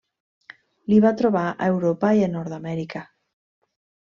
L'hi 0.91 0.97
va 1.03 1.11
trobar 1.19 1.43
a 1.49 1.67
Europa 1.73 2.11
i 2.21 2.25
a 2.29 2.33
Nord-amèrica. 2.37 3.05